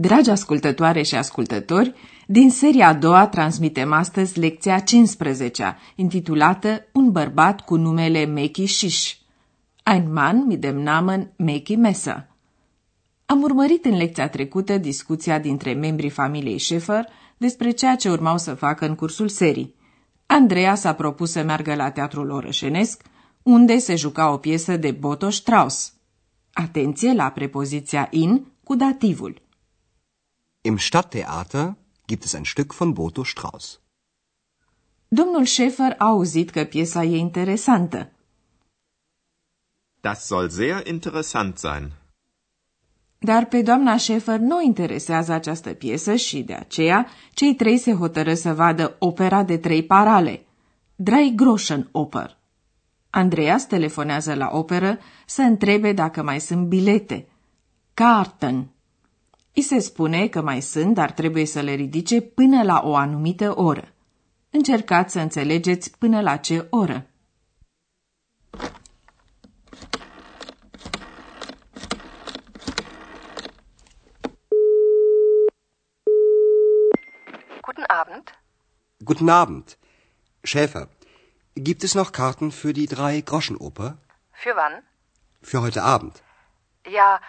[0.00, 1.94] Dragi ascultătoare și ascultători,
[2.26, 9.12] din seria a doua transmitem astăzi lecția 15 intitulată Un bărbat cu numele Meki Shish.
[9.92, 12.28] Ein Mann mit dem Namen Meki Messer.
[13.26, 17.06] Am urmărit în lecția trecută discuția dintre membrii familiei Schaeffer
[17.36, 19.74] despre ceea ce urmau să facă în cursul serii.
[20.26, 23.02] Andreea s-a propus să meargă la teatrul orășenesc,
[23.42, 25.94] unde se juca o piesă de Boto Strauss.
[26.52, 29.48] Atenție la prepoziția in cu dativul.
[30.62, 33.80] Im Stadttheater gibt es ein Stück von Boto Strauß.
[35.08, 38.12] Domnul Schäfer a auzit că piesa e interesantă.
[40.00, 41.92] Das soll sehr interessant sein.
[43.18, 48.34] Dar pe doamna Schäfer nu interesează această piesă și de aceea cei trei se hotără
[48.34, 50.44] să vadă opera de trei parale,
[50.96, 52.38] Drei Groschen Oper.
[53.10, 57.28] Andreas telefonează la operă să întrebe dacă mai sunt bilete.
[57.94, 58.70] Karten.
[59.52, 63.58] I se spune că mai sunt, dar trebuie să le ridice până la o anumită
[63.58, 63.92] oră.
[64.50, 67.06] Încercați să înțelegeți până la ce oră.
[77.60, 78.40] Guten Abend.
[78.98, 79.76] Guten Abend.
[80.42, 80.88] Schäfer,
[81.54, 83.96] gibt es noch Karten für die Drei-Groschen-Oper?
[84.32, 84.84] Für wann?
[85.42, 86.22] Für heute Abend.
[86.84, 87.20] Ja,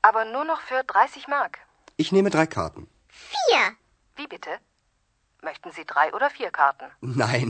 [0.00, 1.67] aber nur noch für 30 Mark.
[2.02, 2.82] Ich nehme drei Karten.
[3.34, 3.62] Vier.
[4.18, 4.52] Wie bitte?
[5.48, 6.86] Möchten Sie drei oder vier Karten?
[7.26, 7.48] Nein,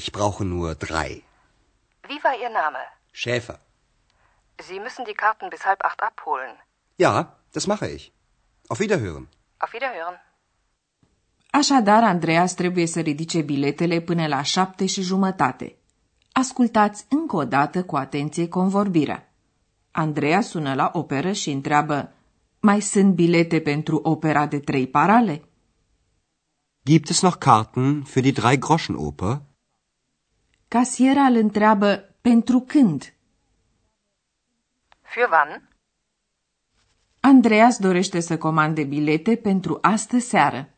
[0.00, 1.10] ich brauche nur drei.
[2.08, 2.82] Wie war Ihr Name?
[3.22, 3.58] Schäfer.
[4.68, 6.54] Sie müssen die Karten bis halb acht abholen.
[7.04, 7.14] Ja,
[7.54, 8.04] das mache ich.
[8.70, 9.24] Auf Wiederhören.
[9.64, 10.16] Auf Wiederhören.
[11.50, 15.76] Așadar, Andreas trebuie să ridice biletele până la șapte și jumătate.
[16.32, 19.32] Ascultați încă o dată cu atenție convorbirea.
[19.90, 22.12] Andreea sună la operă și întreabă
[22.64, 25.42] Mai sunt bilete pentru opera de trei parale?
[26.84, 29.42] Gibt es noch Karten für die Drei-Groschen-Oper?
[30.68, 33.14] Casiera îl întreabă Pentru când?
[35.02, 35.68] Für wann?
[37.20, 40.68] Andreas dorește să comande bilete pentru astă seară.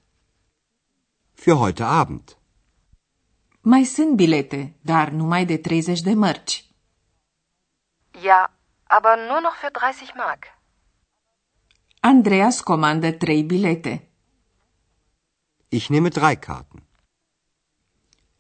[1.35, 2.39] Für heute Abend.
[3.61, 6.65] Mai sunt bilete, dar numai de 30 de mărci.
[8.23, 8.53] Ja,
[8.85, 10.45] aber nur noch für 30 Mark.
[12.07, 14.09] Andreas comandă trei bilete.
[15.69, 16.83] Ich nehme drei Karten.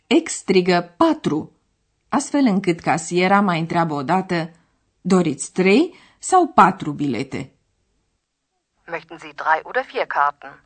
[0.06, 1.52] Ex strigă patru,
[2.08, 4.50] astfel încât casiera mai întreabă odată,
[5.00, 7.52] doriți trei sau patru bilete?
[8.86, 10.64] Möchten Sie drei oder vier Karten?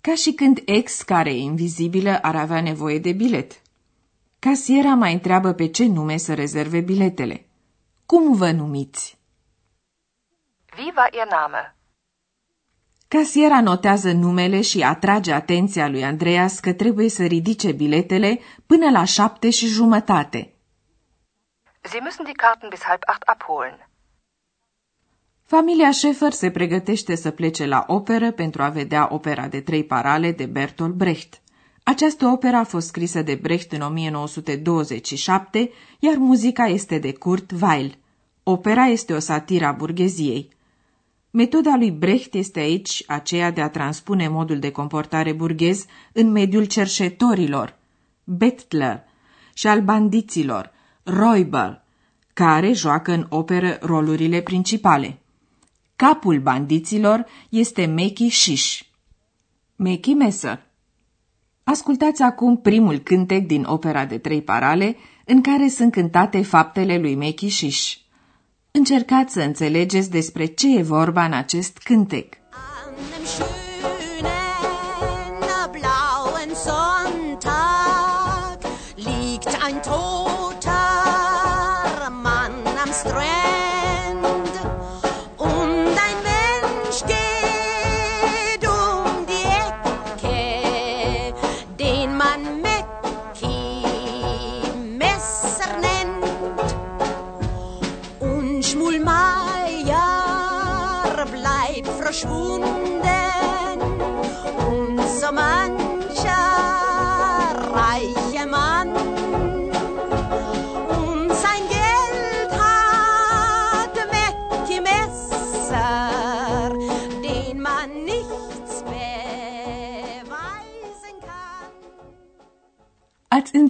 [0.00, 3.62] Ca și când ex, care e invizibilă, ar avea nevoie de bilet.
[4.38, 7.46] Casiera mai întreabă pe ce nume să rezerve biletele.
[8.06, 9.20] Cum vă numiți?
[10.78, 11.74] Wie war Ihr Name?
[13.08, 19.04] Casiera notează numele și atrage atenția lui Andreas că trebuie să ridice biletele până la
[19.04, 20.52] șapte și jumătate.
[21.80, 23.88] Sie müssen die Karten bis halb acht abholen.
[25.42, 30.32] Familia Schäfer se pregătește să plece la operă pentru a vedea opera de trei parale
[30.32, 31.40] de Bertolt Brecht.
[31.82, 37.98] Această operă a fost scrisă de Brecht în 1927, iar muzica este de Kurt Weill.
[38.42, 40.50] Opera este o satiră a burgheziei.
[41.34, 46.64] Metoda lui Brecht este aici aceea de a transpune modul de comportare burghez în mediul
[46.64, 47.78] cerșetorilor,
[48.24, 49.04] Bettler,
[49.54, 50.72] și al bandiților,
[51.02, 51.84] Räuber,
[52.32, 55.18] care joacă în operă rolurile principale.
[55.96, 58.80] Capul bandiților este Meki Shish.
[59.76, 60.62] Meki Messer.
[61.64, 67.14] Ascultați acum primul cântec din opera de trei parale, în care sunt cântate faptele lui
[67.14, 68.01] Meki Shish.
[68.78, 72.34] Încercați să înțelegeți despre ce e vorba în acest cântec.
[72.34, 74.26] An einem schönen
[75.72, 78.58] blauen Sonntag
[78.96, 80.31] liegt ein toter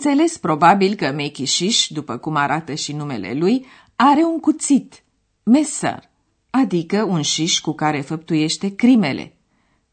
[0.05, 3.67] înțeles probabil că Mechișiș, după cum arată și numele lui,
[3.97, 5.03] are un cuțit,
[5.43, 6.11] mesar,
[6.51, 9.37] adică un șiș cu care făptuiește crimele.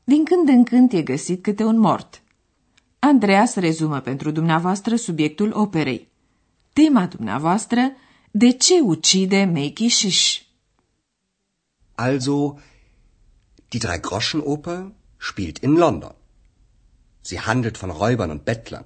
[0.03, 2.21] Din când în când e găsit câte un mort.
[2.99, 6.07] Andreas rezumă pentru dumneavoastră subiectul operei.
[6.73, 7.91] Tema dumneavoastră,
[8.31, 10.41] de ce ucide Mechișiș?
[11.95, 12.55] Also,
[13.67, 16.15] die Drei-Groschen-Oper spielt in London.
[17.21, 18.85] Sie handelt von Räubern und Bettlern.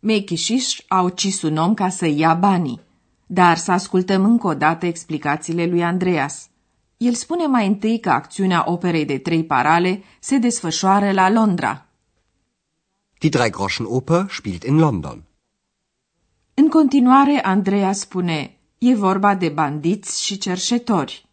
[0.00, 2.80] Mechișiș a ucis un om ca să ia banii.
[3.26, 6.48] Dar să ascultăm încă o dată explicațiile lui Andreas.
[6.96, 11.86] El spune mai întâi că acțiunea operei de trei parale se desfășoară la Londra.
[13.18, 15.24] Die Drei-Groschen-Oper spielt in London.
[16.54, 21.28] În continuare, Andreas spune, e vorba de bandiți și cerșetori.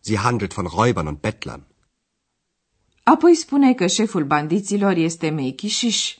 [0.00, 1.66] Sie handelt von Räubern und Bettlern.
[3.02, 6.16] Apoi spune că șeful bandiților este Mechișiș.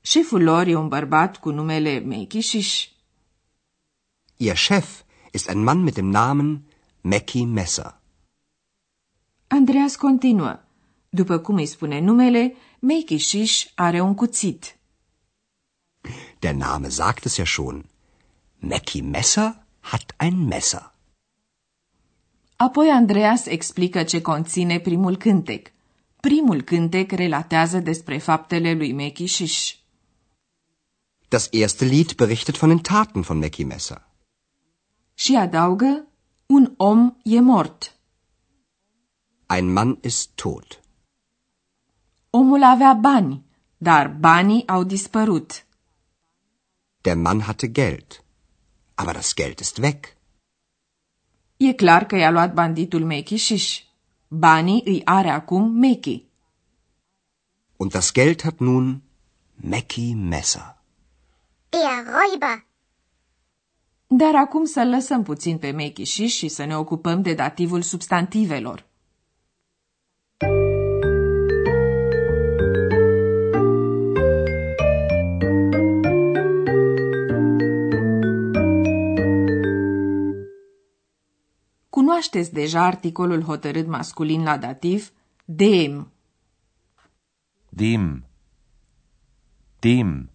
[0.00, 2.88] Șeful lor e un bărbat cu numele Mechișiș.
[4.36, 5.02] Ihr Chef
[5.32, 6.64] ist ein Mann mit dem Namen
[7.00, 8.00] Mackie Messer.
[9.46, 10.60] Andreas continuă.
[11.08, 14.78] După cum îi spune numele, Mechișiș are un cuțit.
[16.38, 17.90] Der Name sagt es ja schon.
[18.58, 20.94] Mackie Messer hat ein Messer.
[22.56, 25.72] Apoi Andreas explică ce conține primul cântec.
[26.20, 29.78] Primul cântec relatează despre faptele lui Mechișiș.
[31.34, 34.08] Das erste Lied berichtet von den Taten von Mackie Messer.
[35.14, 36.06] Și adaugă,
[36.46, 37.98] un om e mort.
[39.46, 40.80] Ein Mann ist tot.
[42.30, 43.44] Omul avea bani,
[43.76, 45.66] dar banii au dispărut.
[47.00, 48.24] Der Mann hatte Geld.
[48.94, 50.16] Aber das Geld ist weg.
[51.56, 53.80] E clar că i-a luat banditul Mechișiș.
[54.28, 56.24] Banii îi are acum Mechi.
[57.76, 59.02] Und das Geld hat nun
[59.54, 60.78] Mackie Messer.
[61.70, 62.66] Der Räuber.
[64.06, 68.88] Dar acum să lăsăm puțin pe Mechișiș și să ne ocupăm de dativul substantivelor.
[81.88, 85.12] Cunoașteți deja articolul hotărât masculin la dativ
[85.44, 86.12] dem.
[87.68, 88.24] Dem.
[89.78, 90.29] Dem.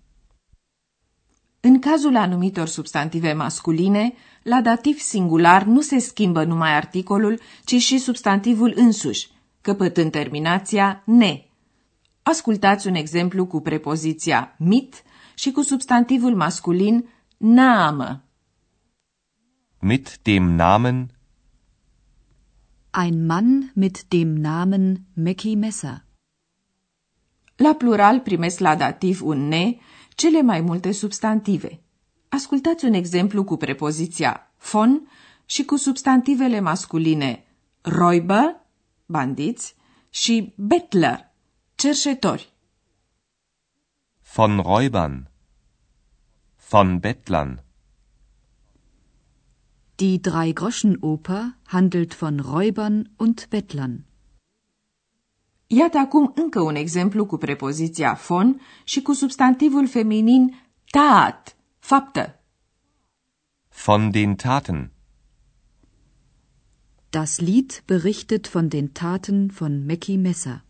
[1.68, 4.14] În cazul anumitor substantive masculine,
[4.44, 9.30] la dativ singular nu se schimbă numai articolul, ci și substantivul însuși,
[9.62, 11.44] căpătând terminația ne.
[12.24, 15.04] Ascultați un exemplu cu prepoziția mit
[15.36, 18.24] și cu substantivul masculin Name.
[19.80, 21.10] Mit dem Namen
[23.04, 26.05] Ein Mann mit dem Namen Mackie Messer.
[27.56, 29.78] La plural primesc la dativ un ne
[30.16, 31.80] cele mai multe substantive.
[32.30, 35.08] Ascultați un exemplu cu prepoziția von
[35.46, 37.46] și cu substantivele masculine
[37.82, 38.56] Räuber,
[39.06, 39.76] bandiți,
[40.10, 41.32] și Bettler,
[41.76, 42.54] cerșetori.
[44.36, 45.28] von Räubern.
[46.70, 47.64] Von Bettlern.
[49.96, 54.06] Die Drei-Groschen-Oper handelt von Räubern und Bettlern.
[55.78, 60.56] Iată acum încă un exemplu cu prepoziția von și cu substantivul feminin
[60.90, 62.40] tat, faptă.
[63.86, 64.92] Von den Taten.
[67.10, 70.64] Das Lied berichtet von den Taten von Mackie Messer.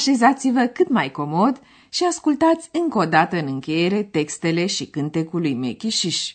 [0.00, 5.54] Așezați-vă cât mai comod și ascultați încă o dată în încheiere textele și cântecul lui
[5.54, 6.34] Mechișiș.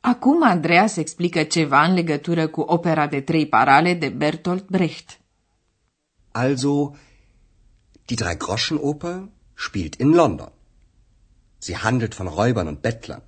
[0.00, 5.20] Acum Andreas explică ceva în legătură cu opera de trei parale de Bertolt Brecht.
[6.32, 6.94] Also,
[8.04, 10.52] die Drei-Groschen-Oper spielt in London.
[11.58, 13.22] Sie handelt von Räubern und Bettlern.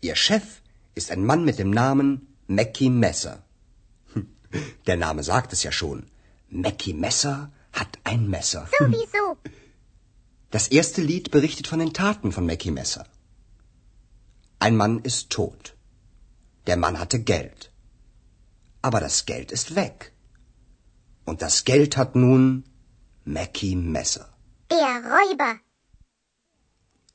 [0.00, 0.44] Ihr Chef
[0.92, 2.08] ist ein Mann mit dem Namen
[2.46, 3.36] Mackie Messer.
[4.86, 5.98] Der Name sagt es ja schon.
[6.48, 8.68] Mackie Messer hat ein Messer.
[8.78, 9.24] Sowieso.
[10.50, 13.04] Das erste Lied berichtet von den Taten von Mackie Messer.
[14.58, 15.76] Ein Mann ist tot.
[16.66, 17.70] Der Mann hatte Geld.
[18.80, 20.12] Aber das Geld ist weg.
[21.24, 22.64] Und das Geld hat nun
[23.24, 24.26] Mackie Messer.
[24.68, 25.64] Der Räuber.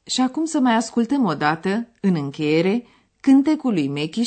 [0.04, 2.86] Și acum să mai ascultăm o dată, în încheiere,
[3.20, 4.24] cântecul lui Mechi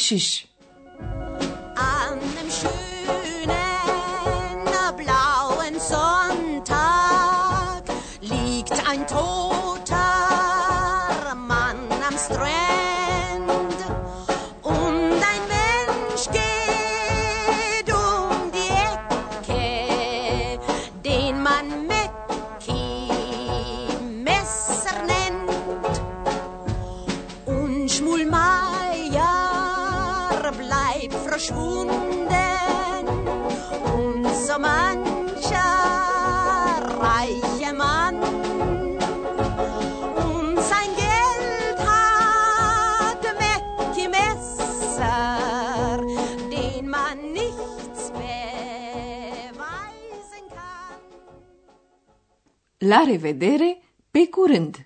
[31.45, 33.07] verschwunden
[33.95, 35.61] und so mancher
[37.05, 38.17] reiche Mann
[40.27, 46.01] und sein Geld hat Mackie Messer,
[46.51, 49.55] den man nichts beweisen
[50.49, 50.99] kann.
[52.81, 54.77] La revedere, pe curând!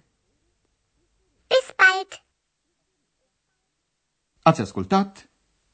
[1.46, 2.22] Bis bald.
[4.42, 5.28] Ați ascultat